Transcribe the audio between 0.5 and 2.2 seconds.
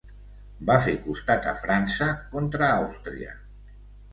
Va fer costat a França